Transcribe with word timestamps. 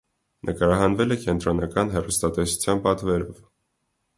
Նկարահանվել 0.49 1.15
է 1.15 1.17
կենտրոնական 1.25 1.93
հեռուստատեսության 1.97 2.83
պատվերով։ 2.89 3.45